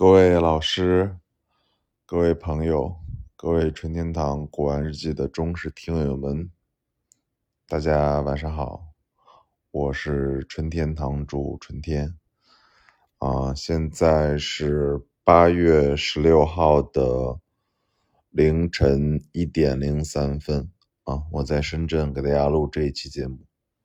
[0.00, 1.18] 各位老师、
[2.06, 2.96] 各位朋友、
[3.36, 6.50] 各位春天堂古玩日记的忠实听友们，
[7.68, 8.94] 大家晚上好，
[9.70, 12.16] 我是春天堂主春天
[13.18, 17.38] 啊，现在是八月十六号的
[18.30, 20.72] 凌晨一点零三分
[21.04, 23.40] 啊，我在深圳给大家录这一期节目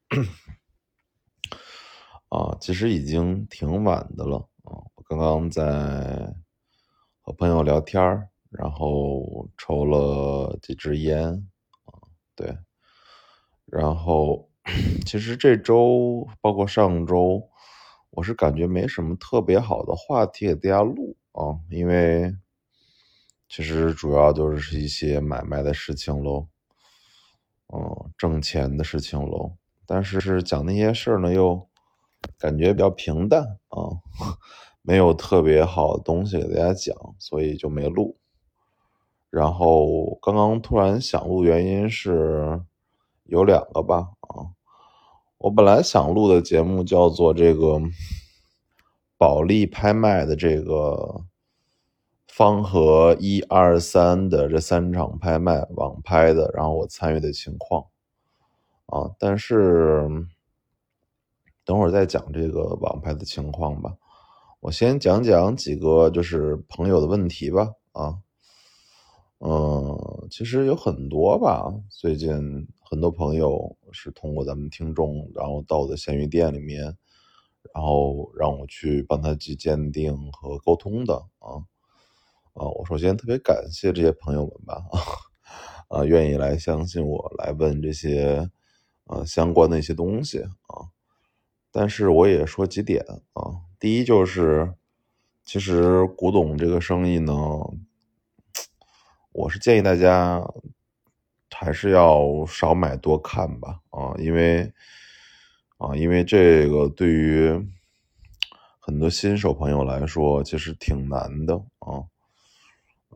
[2.32, 4.48] 啊，其实已经挺晚的了。
[4.64, 6.34] 啊，刚刚在
[7.22, 8.02] 和朋友聊天，
[8.50, 11.48] 然后抽了几支烟，
[11.86, 11.94] 啊，
[12.36, 12.58] 对，
[13.66, 14.50] 然后
[15.06, 17.48] 其实这周包括上周，
[18.10, 22.36] 我是感觉没什么特别好的话题给大家录啊，因为
[23.48, 26.48] 其实主要就是一些买卖的事情喽，
[27.72, 31.70] 嗯，挣钱的事情喽，但是是讲那些事儿呢又。
[32.40, 34.02] 感觉比较平淡啊，
[34.86, 38.18] 没有特别好的东西给大家讲，所以就没录。
[39.30, 42.62] 然后刚刚突然想录，原因是
[43.24, 44.54] 有两个吧啊。
[45.40, 47.82] 我本来想录的节目叫做这个
[49.18, 51.22] 保利拍卖的这个
[52.28, 57.86] 方和一二三的这三场拍卖网拍的，然后我参与的情况
[58.86, 60.08] 啊，但是。
[61.68, 63.96] 等会儿再讲这个网拍的情况吧，
[64.66, 67.72] 我先讲讲几个就是朋友的问题吧。
[67.92, 68.18] 啊，
[69.38, 71.72] 嗯，其实有很多吧。
[71.88, 76.82] 最近很多朋友是通过咱们听众，然后到我的闲鱼店里面，
[77.76, 81.14] 然后让我去帮他去鉴定和沟通的。
[81.38, 81.62] 啊，
[82.54, 84.84] 啊，我首先特别感谢这些朋友们吧，
[85.90, 88.50] 啊，愿意来相信我，来问这些
[89.04, 90.90] 呃相关的一些东西啊。
[91.72, 94.74] 但是我也说几点啊，第一就是，
[95.44, 97.34] 其实古董这个生意呢，
[99.32, 100.42] 我是建议大家
[101.52, 104.72] 还是要少买多看吧啊，因为
[105.78, 107.50] 啊，因为这个对于
[108.80, 112.04] 很多新手朋友来说，其实挺难的啊，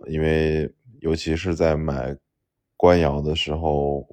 [0.08, 2.18] 因为尤其是在买
[2.76, 4.08] 官窑的时候，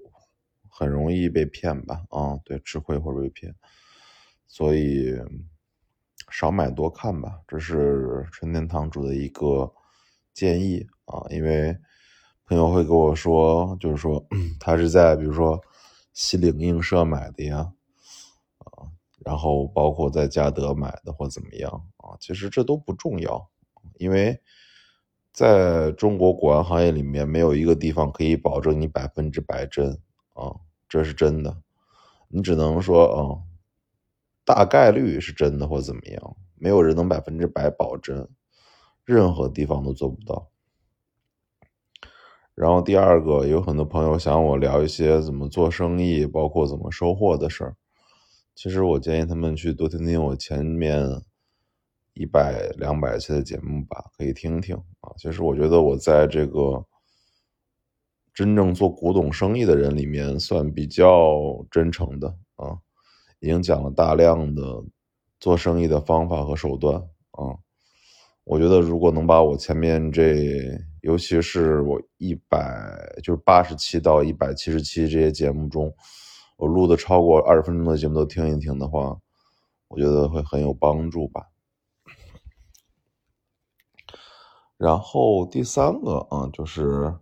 [0.69, 3.55] 很容易被骗吧啊，对，吃亏或者被骗。
[4.47, 5.13] 所以
[6.31, 9.73] 少买多看吧，这是春天堂主的一个
[10.35, 11.25] 建议啊。
[11.31, 11.77] 因为
[12.47, 14.25] 朋友会跟我说，就是说
[14.61, 15.61] 他是在比如说
[16.13, 17.73] 西岭映社买的呀，
[18.59, 18.91] 啊，
[19.25, 23.49] 然后包括在嘉德买的或怎么样啊，其实这都不重要，
[23.99, 24.41] 因为
[25.33, 29.93] 在中国古玩行业里面，没有一个地方可以保证你百分之百真
[30.35, 30.55] 啊，
[30.89, 31.57] 这是真的，
[32.29, 33.43] 你只能说啊。
[34.47, 38.29] 大概率是真的或怎么样，没有人能百分之百保证，
[39.05, 40.51] 任何地方都做不到。
[42.55, 47.77] 然后第二个，有很多朋友想我聊一些怎么做生意，包括怎么收获的事儿。
[48.55, 51.23] 其实我建议他们去多听听我前面
[52.15, 55.13] 一百两百期的节目吧，可以听听啊。
[55.19, 56.87] 其实我觉得我在这个
[58.33, 62.79] 真正做古董生意的人里面，算比较真诚的啊。
[63.47, 64.83] 已经讲了大量的
[65.39, 66.97] 做生意的方法和手段
[67.31, 67.55] 啊，
[68.43, 72.59] 我觉得如果能把我前面这，尤其是我一百
[73.23, 75.95] 就是八十七到一百七十七这些节目中，
[76.57, 79.17] 我录的超过二十分钟的节目都听一听的话，
[79.87, 81.47] 我觉得会很有帮助吧。
[84.77, 87.15] 然后第三个啊，就是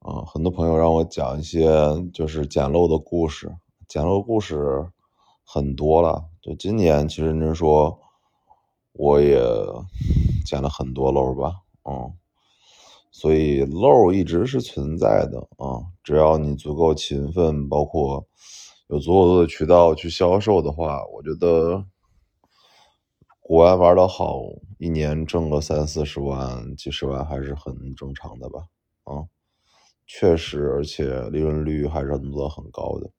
[0.00, 1.70] 啊，很多朋友让我讲一些
[2.12, 3.48] 就是捡漏的故事，
[3.86, 4.88] 捡漏故事。
[5.44, 7.98] 很多了，就今年其实您说，
[8.92, 9.38] 我也
[10.46, 11.52] 捡了很多漏吧，
[11.84, 12.12] 嗯，
[13.10, 18.26] 所以漏一直是存在的啊，只要你足够勤奋，包括
[18.88, 21.84] 有足够多的渠道去销售的话，我觉得
[23.40, 24.40] 古玩玩的好，
[24.78, 28.66] 一年挣个三四十万、几十万还是很正常的吧，
[29.04, 29.24] 啊，
[30.06, 33.10] 确实，而且利润率还是很多很高的。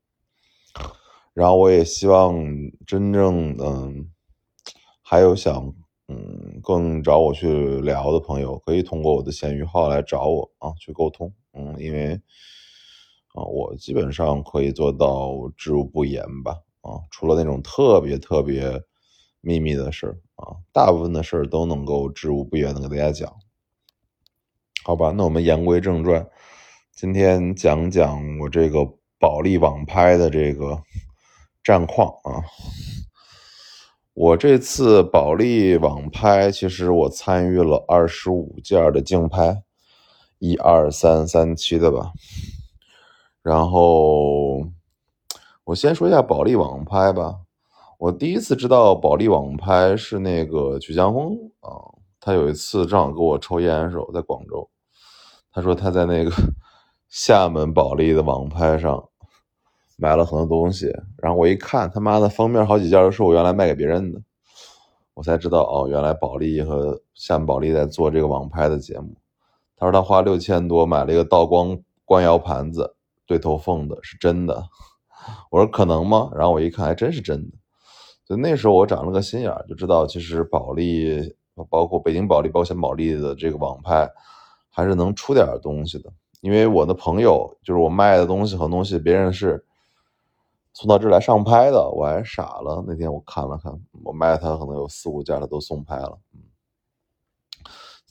[1.33, 2.45] 然后我也希望
[2.85, 4.07] 真正嗯，
[5.01, 5.73] 还有想
[6.07, 11.33] 嗯更找我去聊的朋友，可以通过我的闲鱼号来找我啊，去沟通。
[11.53, 12.13] 嗯，因为
[13.33, 16.59] 啊，我基本上可以做到知无不言吧。
[16.81, 18.79] 啊，除了那种特别特别
[19.41, 23.33] 秘密的事儿啊，大部分的事儿都能够知无不言的给大家讲。
[24.83, 26.27] 好吧，那我们言归正传，
[26.91, 28.87] 今天讲讲我这个
[29.17, 30.83] 保利网拍的这个。
[31.63, 32.43] 战况啊，
[34.13, 39.63] 我这次保利网拍，其实我参与了二十五件的竞拍，
[40.39, 42.11] 一二三三七的吧。
[43.41, 44.67] 然后
[45.63, 47.39] 我先说一下保利网拍吧。
[47.97, 51.71] 我第一次知道保利网拍是那个曲江峰啊，
[52.19, 54.69] 他有一次正好跟我抽烟的时候在广州，
[55.53, 56.31] 他说他在那个
[57.07, 59.09] 厦门保利的网拍上。
[60.03, 64.21] 买了很多东西，然后我一看，他妈的封面好几件都是我原来卖给别人的，
[65.13, 69.15] 我才知道哦，原来保利和厦门保利在做这个网拍的节目。
[69.77, 74.61] 他说他花六千多买了一个道光官窑盘子，对头凤的，是真的。
[75.49, 76.29] 我说可能吗？
[76.35, 77.55] 然后我一看，还真是真的。
[78.25, 81.33] 所以那时候我长了个心眼，就知道其实保利，
[81.69, 84.05] 包括北京保利、保险保利的这个网拍，
[84.69, 86.11] 还是能出点东西的。
[86.41, 89.63] 因为我的朋友，就是我卖的东西和东西，别人是。
[90.73, 92.83] 送到这来上拍的，我还傻了。
[92.87, 93.71] 那天我看了看，
[94.03, 96.17] 我卖他可能有四五件，他都送拍了。
[96.33, 96.41] 嗯，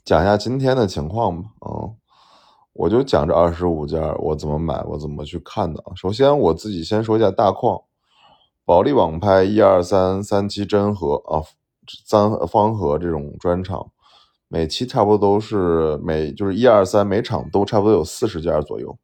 [0.04, 1.48] 讲一下今天的情况吧。
[1.66, 1.96] 嗯，
[2.72, 5.82] 我就讲这二十五件，我怎么买，我怎么去看的。
[5.96, 7.82] 首先我自己先说一下大框，
[8.64, 11.42] 保利网拍一二三三期真盒啊，
[12.06, 13.90] 三方盒这种专场，
[14.46, 18.96] 每期差不多都是每就是一二三每场都差不多有四十件左右。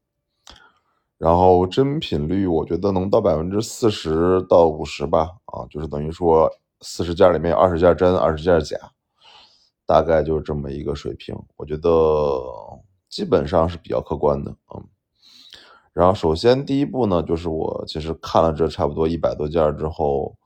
[1.19, 6.49] 然后真品率我觉得能到百分之四十到五十吧，啊，就是等于说
[6.81, 8.77] 四十件里面有二十件真，二十件假，
[9.85, 11.37] 大概就是这么一个水平。
[11.57, 11.91] 我觉得
[13.09, 14.85] 基本上是比较客观的，嗯。
[15.93, 20.37] 然后首先第一步呢，就是我其实看了这差不多一百多件之后，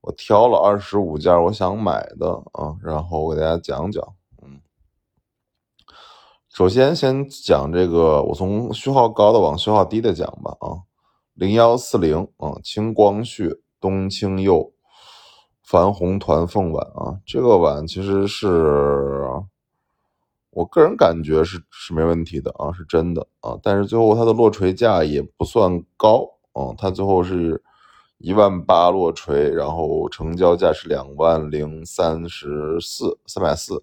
[0.00, 4.13] 我挑了二十五件我想买的啊，然后我给大家讲讲。
[6.54, 10.56] 首先，先讲这个，我从序号高的往序号低的讲吧。
[10.60, 10.86] 啊，
[11.34, 14.72] 零幺四零啊，青光绪冬青釉
[15.68, 19.26] 矾红团凤碗啊，这个碗其实是
[20.50, 23.58] 我个人感觉是是没问题的啊，是真的啊。
[23.60, 27.60] 但是最后它的落锤价也不算高啊，它最后是
[28.18, 33.82] 一万八落锤，然后成交价是两万零三十四三百四。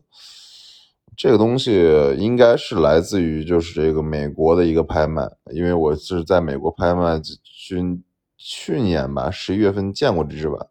[1.17, 1.71] 这个东西
[2.17, 8.03] 应该是来自于就是这个美国的一个拍卖，因为我是在美国拍卖去
[8.37, 10.67] 去年吧十一月份见过这只碗，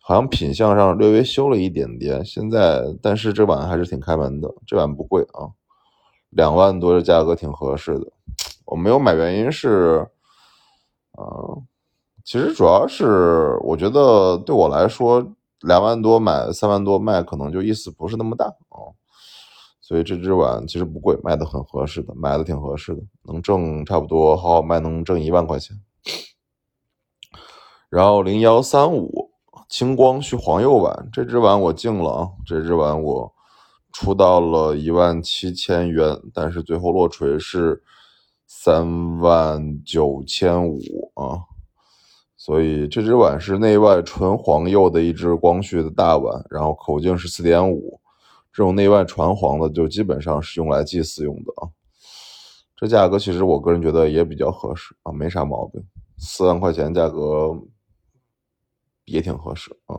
[0.00, 2.24] 好像品相上略微修了一点点。
[2.24, 5.50] 现在但是这碗还是挺开门的，这碗不贵啊，
[6.30, 8.12] 两万多的价格挺合适的。
[8.66, 10.06] 我没有买原因是，
[11.12, 11.58] 啊，
[12.22, 18.92] 其实主要是我觉得对我来说两万多买三万多卖可能就意思不是那么大啊。
[19.92, 25.76] 所以这只碗其实不贵，卖的很合适的，买的挺合适的，能挣差不多好好卖能挣一万块钱。
[27.90, 29.30] 然后零幺三五
[29.68, 33.34] 青光绪黄釉碗，这只碗我进了啊，这只碗我
[33.92, 37.82] 出到了一万七千元，但是最后落锤是
[38.46, 41.44] 三万九千五啊，
[42.38, 48.00] 所以这只碗是内外纯黄釉的一只光绪的大碗，然后口径是四点五。
[48.52, 51.70] 这种内外传黄的，就基本上是用来祭祀用的啊。
[52.76, 55.82] 这价格其实我个人觉得也比较合适啊，没啥毛病。
[56.18, 57.58] 四万块钱价格
[59.04, 59.96] 也挺合适啊。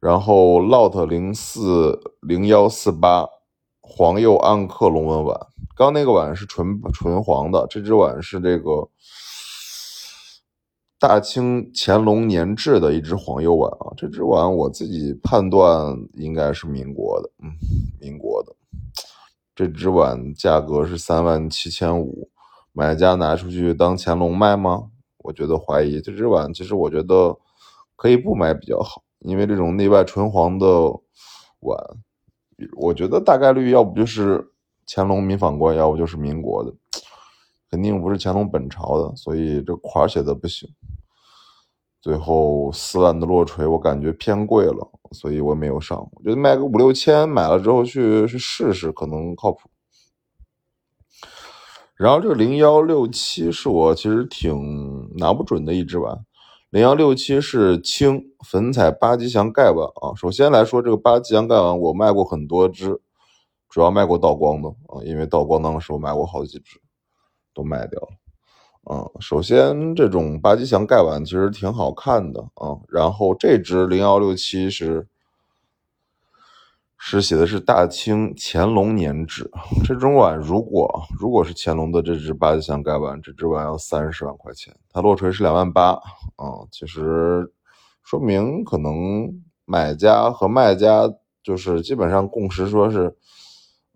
[0.00, 3.26] 然后 Lot 零四零幺四八
[3.80, 5.38] 黄釉暗刻龙纹碗，
[5.76, 8.88] 刚那个碗是纯纯黄的，这只碗是这个。
[11.00, 17.52] 大清乾隆年制的一只黄釉碗啊，这只碗我自己判断应该是民国的，嗯，
[18.00, 18.52] 民国的。
[19.54, 22.28] 这只碗价格是三万七千五，
[22.72, 24.90] 买家拿出去当乾隆卖吗？
[25.18, 26.00] 我觉得怀疑。
[26.00, 27.36] 这只碗其实我觉得
[27.94, 30.66] 可以不买比较好，因为这种内外纯黄的
[31.60, 31.78] 碗，
[32.76, 34.44] 我觉得大概率要不就是
[34.86, 36.74] 乾隆民仿官，要不就是民国的。
[37.70, 40.68] 肯定不是乾隆本朝的，所以这款写的不行。
[42.00, 45.98] 最后四万的落锤，我感觉偏贵了，所以我没有上。
[46.12, 49.68] 我觉得卖个五六千，买了之后去去试试，可能靠谱。
[51.96, 56.24] 然后这个零幺六七是我其实挺拿不准的一只碗。
[56.70, 60.14] 零幺六七是青粉彩八吉祥盖碗啊。
[60.14, 63.00] 首先来说，这个八吉祥盖碗我卖过很多只，
[63.68, 66.80] 主要卖过道光的啊，因为道光当时我买过好几只。
[67.58, 68.08] 都卖掉了，
[68.88, 75.08] 嗯，首先这种八吉祥盖碗其实挺好看的啊，然后这只零幺六七是
[76.96, 79.50] 是写的是大清乾隆年制，
[79.84, 85.90] 这种碗如果如果是乾隆的这只八吉祥盖碗，这只碗要三十万块钱，它落锤是两万八
[86.36, 87.52] 啊，其实
[88.04, 91.12] 说明可能买家和卖家
[91.42, 93.16] 就是基本上共识，说是，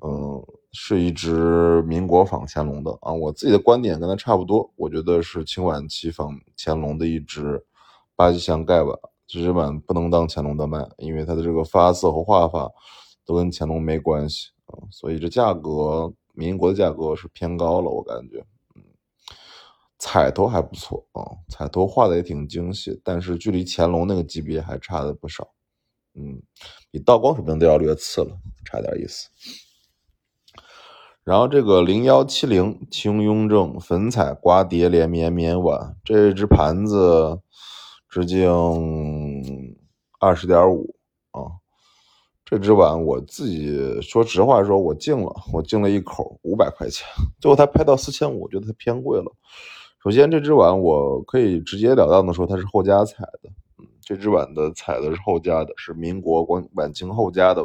[0.05, 3.13] 嗯，是一只民国仿乾隆的啊。
[3.13, 7.65] 我自己的观点跟他差不多，我觉得是清晚期仿乾隆的一只
[8.17, 8.99] 八吉祥盖碗。
[9.27, 12.71] 这只碗不能当乾隆的卖，因为它的这个发色和画法
[13.25, 18.45] 都跟乾隆没关系啊，所以这价格民国的价格是偏高了，我感觉。
[18.75, 18.83] 嗯，
[19.99, 25.49] 彩头还不错啊，彩头画的也挺精细，但是距离乾隆那个级别还差的不少。
[26.15, 26.43] 嗯，
[26.91, 29.31] 比道光水平都要略次了，差点意思。
[31.25, 37.41] 然后这个零幺七零清雍正粉彩刮碟连绵绵碗，这只盘子。
[38.15, 38.47] 直径
[40.21, 40.95] 二十点五
[41.31, 41.49] 啊，
[42.45, 47.07] 这只碗我自己说实话说，我进了，我进了一口五百块钱，
[47.41, 49.33] 最后它拍到四千五，我觉得它偏贵了。
[50.05, 53.49] 首先，这只碗我可以直截了当的说它是后加彩的，
[53.79, 57.63] 嗯，这只碗的彩的是后加的，是民国晚晚清后加的，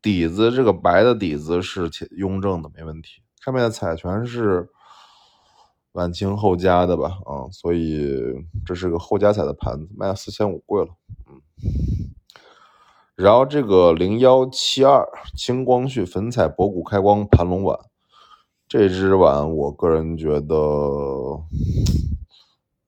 [0.00, 4.68] 底子这个白的底子是雍正的，没问题，上面的彩全是。
[5.92, 8.14] 晚清后加的吧，啊，所以
[8.66, 10.90] 这是个后加彩的盘子，卖了四千五，贵了，
[11.26, 11.40] 嗯。
[13.14, 17.78] 然后这个零幺七二清光绪粉彩博古开光盘龙碗，
[18.68, 20.54] 这只碗我个人觉得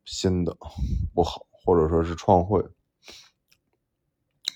[0.04, 0.54] 新的
[1.14, 2.62] 不好，或者说是创汇，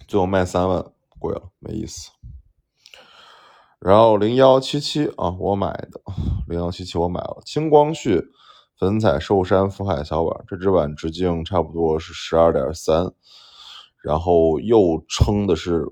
[0.06, 2.10] 最后卖三万，贵了，没意思。
[3.84, 6.00] 然后零幺七七啊，我买的
[6.46, 8.22] 零幺七七我买了清光绪
[8.78, 13.12] 粉彩寿山福海小碗，这只碗直径差不多是十二点三，
[14.00, 15.84] 然后又称的是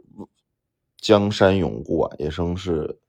[1.00, 3.00] 江山永固碗，也称是，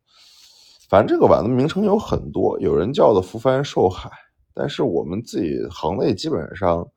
[0.89, 4.09] 反正这个碗的名称有很多，有人叫的福帆寿海，
[4.55, 6.87] 但是我们自己行内基本上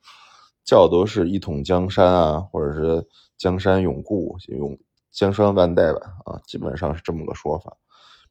[0.65, 4.79] 叫都是一统江山啊，或者是江山永固永。
[5.15, 7.77] 江山万代碗啊，基本上是这么个说法。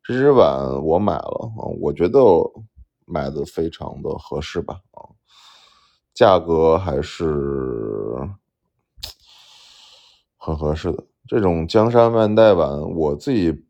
[0.04, 2.20] 这只碗我买了啊，我觉得
[3.06, 5.08] 买的非常的合适吧啊，
[6.14, 8.20] 价格还是
[10.38, 11.02] 很合适的。
[11.26, 13.66] 这种江山万代碗，我自己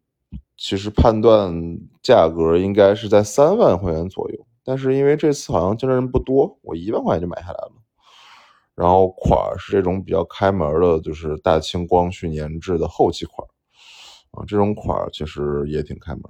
[0.57, 1.53] 其实判断
[2.01, 7.72] 价格应该是在三万块钱左右，但是因为这次好像竞争人不多，我一万块钱就买下来了。
[8.75, 13.47] 然后款是这种比较开门的，就是大清光绪年制的后期款
[14.31, 16.23] 啊，这种款其实也挺开门，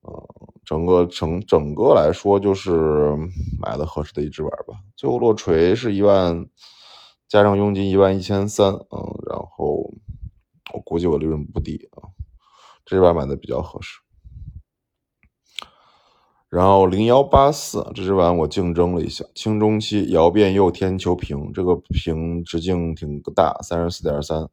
[0.00, 0.28] 呃，
[0.64, 3.14] 整个整整个来说就是
[3.60, 4.74] 买的合适的一只碗吧。
[4.96, 6.46] 最后落锤是一万，
[7.28, 8.98] 加上佣金一万一千三，嗯，
[9.28, 9.92] 然后
[10.72, 12.08] 我估计我利润不低啊，
[12.86, 14.00] 这只碗买的比较合适。
[16.50, 24.48] 然后零幺八四这只碗我竞争了一下，清中期窑变釉天球瓶，这个瓶直径挺大，三十四点三，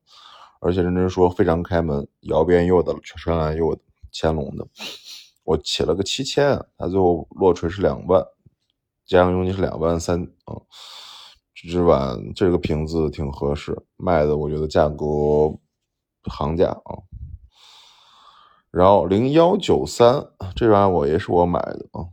[0.59, 3.81] 而且认真说非常开门，窑变釉的，全蓝釉的，
[4.13, 4.67] 乾隆的，
[5.43, 8.23] 我起了个七千，它最后落锤是两万，
[9.07, 10.53] 加上佣金是两万三啊，
[11.55, 15.05] 这只碗这个瓶子挺合适，卖的我觉得价格
[16.25, 17.06] 行价啊。
[18.77, 20.23] 然后零幺九三
[20.55, 22.05] 这碗我也是我买的啊，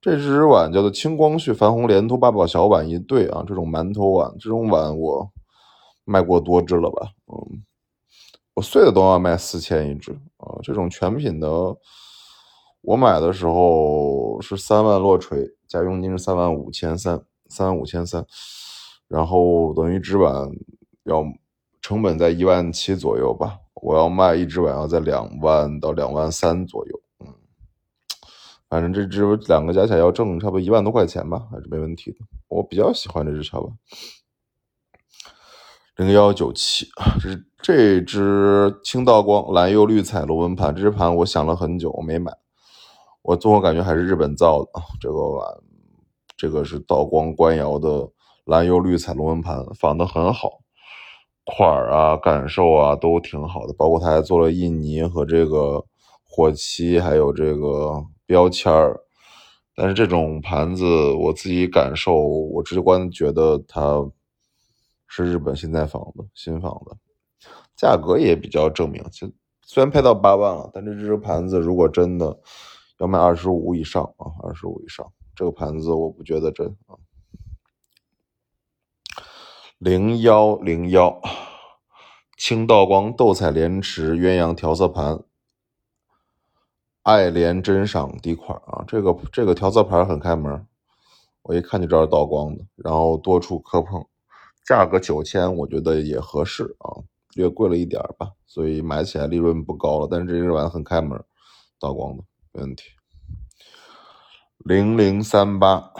[0.00, 5.30] 这只碗叫做清光绪矾红莲托八宝小碗一对啊，这种馒头碗，这种碗我
[6.04, 7.10] 卖过多只了吧？
[7.26, 7.62] 嗯，
[8.54, 11.48] 我碎的都要卖四千一只啊，这种全品的，
[12.80, 18.26] 我买的时候是三万落锤，加佣金是三万五千三，三万五千三，
[19.06, 20.50] 然后等于只碗
[21.04, 21.24] 要
[21.80, 23.60] 成本在一万七左右吧。
[23.86, 27.32] 我要卖一只碗要在两万到两万三左右，嗯，
[28.68, 32.18] 反正这只两个加起来要挣差不多一万多块钱吧，还是没问题的。
[32.48, 33.72] 我比较喜欢这只茶碗，
[35.94, 36.88] 零幺九七，
[37.20, 42.36] 这这只青道光蓝釉绿彩龙纹盘，这只盘我想了很久，我没买。
[43.22, 45.46] 我综合感觉还是日本造的，这个碗，
[46.36, 48.10] 这个是道光官窑的
[48.46, 50.58] 蓝釉绿彩龙纹盘，仿的很好。
[51.46, 53.72] 款儿啊，感受啊，都挺好的。
[53.72, 55.84] 包括他还做了印泥和这个
[56.24, 59.00] 火漆，还有这个标签儿。
[59.74, 64.10] 但是这种盘子，我自己感受，我直观觉得它
[65.06, 66.96] 是日本现在仿的，新仿的，
[67.76, 69.02] 价格也比较证明。
[69.12, 69.30] 就
[69.62, 72.38] 虽然拍到八万了，但这只盘子如果真的
[72.98, 76.96] 要卖二十五以上啊，二十五以上，这个盘子我不觉得真啊。
[79.78, 81.20] 零幺零幺，
[82.38, 85.22] 青道光斗彩莲池鸳鸯调色盘，
[87.02, 90.66] 爱莲珍赏底款啊，这个这个调色盘很开门，
[91.42, 94.02] 我一看就知道是道光的，然后多处磕碰，
[94.64, 97.04] 价格九千，我觉得也合适啊，
[97.34, 100.08] 略贵了一点吧，所以买起来利润不高了。
[100.10, 101.22] 但是这只碗很开门，
[101.78, 102.84] 道光的没问题。
[104.56, 105.92] 零零三八，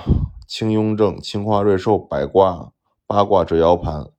[0.48, 2.72] 清雍正青花瑞寿百卦
[3.06, 4.10] 八卦折腰盘，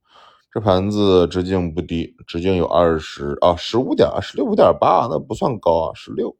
[0.51, 6.35] 这盘子直径不低，直径有二十啊十五点十六五点八，那不算高啊，十六。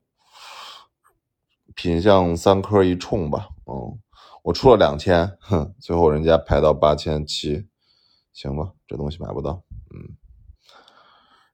[1.75, 4.00] 品相三颗一冲吧，嗯，
[4.44, 7.68] 我出了两千，哼，最后人家拍到八千七，
[8.34, 9.62] 行吧，这东西买不到，
[9.94, 10.16] 嗯。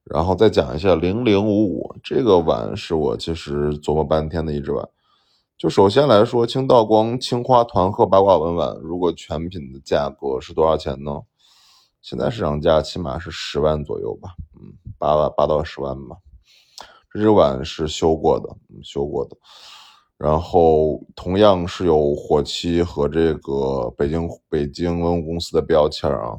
[0.04, 4.88] 然后再讲一下零零五五这个碗，是我其实琢磨半天的一只碗。
[5.56, 11.22] 就首先来说，青道光青花团鹤八卦纹碗，如果全品的价格是多少钱呢？
[12.02, 16.16] 现在市场价起码是十万左右吧，嗯，八万八到十万吧。
[17.10, 18.48] 这只碗是修过的，
[18.82, 19.36] 修过的，
[20.18, 26.36] 然后同样是有火漆和这个北京北京文物公司的标签啊。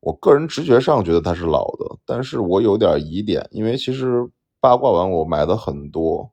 [0.00, 4.26] 我个人直觉上觉得它是老的，但是我有点疑点，因为其实
[4.60, 6.30] 八卦碗我买的很多。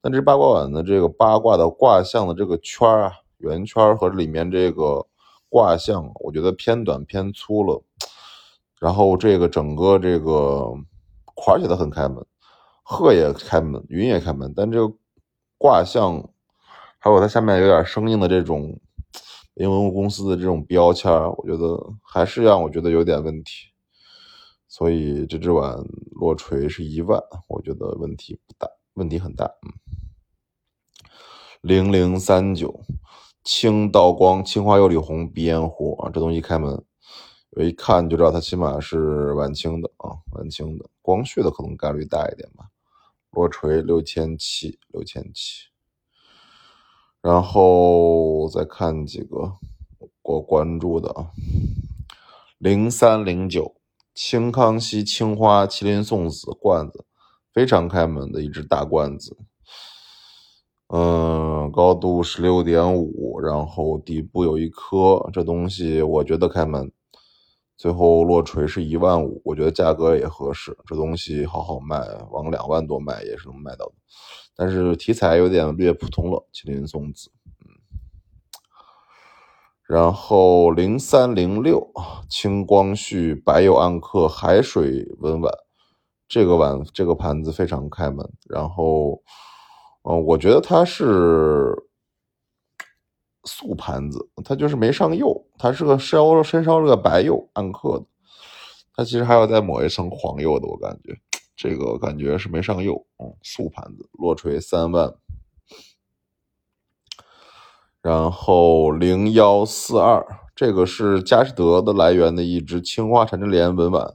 [0.00, 5.04] 但这八卦碗的这个八卦的卦象的这个圈儿啊，圆圈和里面这个
[5.48, 7.82] 卦象，我觉得偏短偏粗了。
[8.78, 10.72] 然后这个整个这个
[11.34, 12.24] 款写的很开门，
[12.84, 14.94] 鹤也开门，云也开门，但这个
[15.58, 16.22] 卦象
[17.00, 18.78] 还有它下面有点生硬的这种
[19.54, 23.66] 文物公司的这种标签，我觉得还是让我觉得有点问题。
[24.68, 25.76] 所以这只碗
[26.12, 29.72] 落锤是一万，我觉得问题不大，问题很大，嗯。
[31.60, 32.80] 零零三九，
[33.42, 36.84] 青道光青花釉里红鼻烟壶啊，这东西开门，
[37.50, 42.66] 我一看就知道它起码是晚清的啊，晚清的光绪的可能概率大一点吧。
[43.32, 45.64] 落锤六千七，六千七。
[47.20, 49.54] 然后再看几个
[50.22, 51.32] 我关注的啊，
[52.58, 53.74] 零三零九，
[54.14, 57.04] 清康熙青花麒麟送子罐子，
[57.52, 59.36] 非常开门的一只大罐子。
[60.90, 66.90] 嗯，高度十六点五，然后底部有一颗，这东西我觉得开门，
[67.76, 73.92] 最后落锤是一万五，我觉得价格也合适，这东西好好卖，往两万多卖也是能卖到的，
[74.56, 77.68] 但是题材有点略普通了，麒麟送子，嗯，
[79.86, 81.92] 然后零三零六，
[82.30, 85.52] 清光绪白釉暗刻海水纹碗，
[86.26, 89.22] 这个碗这个盘子非常开门，然后。
[90.16, 91.74] 我觉得它是
[93.44, 98.06] 素盘子，它就是没上釉，它是个烧深烧热白釉暗刻的，
[98.94, 101.14] 它其实还要再抹一层黄釉的，我感觉
[101.54, 105.14] 这个感觉是没上釉，嗯，素盘子落锤三万，
[108.00, 114.14] 然后零幺四二，这个是佳士得的来源的一只青花缠枝莲纹碗，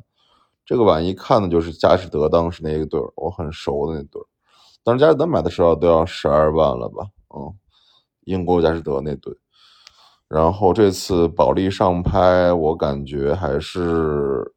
[0.66, 4.26] 这个碗一看呢就是佳士得当时那一对儿，我很熟的那对儿。
[4.84, 7.08] 当时佳士得买的时候都要十二万了吧？
[7.34, 7.58] 嗯，
[8.26, 9.34] 英国佳士得那对，
[10.28, 14.54] 然后这次保利上拍，我感觉还是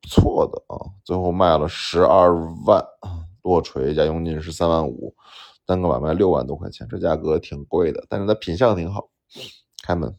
[0.00, 0.80] 不错的啊。
[1.04, 2.82] 最后卖了十二万，
[3.42, 5.14] 落锤加佣金是三万五，
[5.66, 9.10] 单个碗卖六万多块钱，这价格挺贵的，但是它品相挺好，
[9.82, 10.10] 开门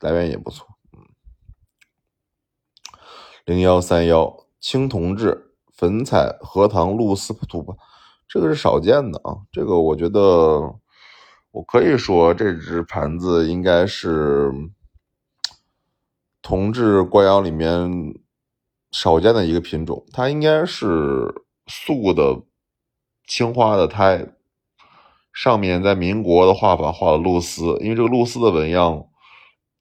[0.00, 0.66] 来源也不错。
[0.92, 1.00] 嗯，
[3.46, 7.74] 零幺三幺青铜制粉彩荷塘露丝图吧。
[8.26, 10.74] 这个是少见的啊，这个我觉得
[11.52, 14.50] 我可以说这只盘子应该是
[16.42, 17.88] 铜制官窑里面
[18.90, 21.32] 少见的一个品种，它应该是
[21.68, 22.42] 素的
[23.28, 24.26] 青花的胎，
[25.32, 29.06] 上面在民国的画法画了露丝，因为这个露丝的纹样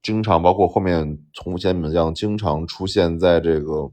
[0.04, 3.92] 经常包括后面从前纹样经常出现在这个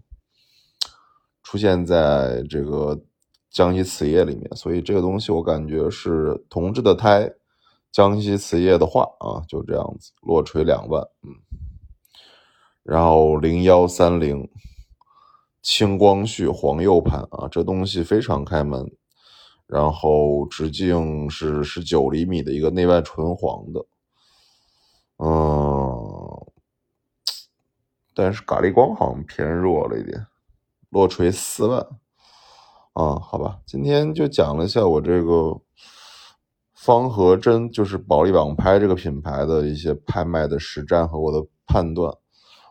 [1.42, 3.00] 出现在这个。
[3.50, 7.28] 江西瓷业里面，所以这个东西我感觉是铜制的胎，
[7.90, 11.34] 江西瓷业的画啊，就这样子，落锤两万，嗯，
[12.84, 14.48] 然后零幺三零，
[15.62, 18.88] 清光绪黄釉盘啊，这东西非常开门，
[19.66, 23.84] 然后直径是十九厘米的一个内外纯黄的，
[25.18, 26.46] 嗯，
[28.14, 30.24] 但是咖喱光好像偏弱了一点，
[30.90, 31.84] 落锤四万。
[32.92, 35.60] 啊，好吧，今天就讲了一下我这个
[36.74, 42.12] 方和珍，就是保利网拍这个品牌的一些拍卖的实战和我的判断。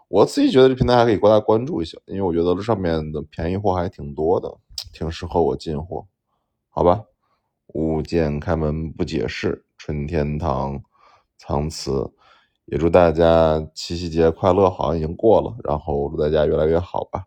[0.10, 4.54] 我自己觉得这平台还可以过大关注一下，因为我觉得这上面的便宜货还挺多的，
[4.92, 6.06] 挺适合我进货。
[6.70, 7.02] 好吧，
[7.76, 10.82] 物件开门不解释，春天堂，
[11.38, 12.12] 苍瓷
[12.66, 17.26] 也祝大家七夕节快乐，好像已经过了，然后祝大家越来越好吧。